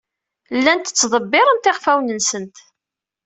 Llan 0.57 0.79
ttḍebbiren 0.81 1.59
iɣfawen-nsen. 1.71 2.45